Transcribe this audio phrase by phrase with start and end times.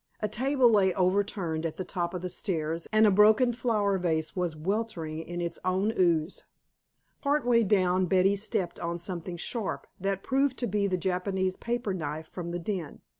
[0.19, 4.35] A table lay overturned at the top of the stairs, and a broken flower vase
[4.35, 6.43] was weltering in its own ooze.
[7.21, 11.93] Part way down Betty stepped on something sharp, that proved to be the Japanese paper
[11.93, 13.01] knife from the den.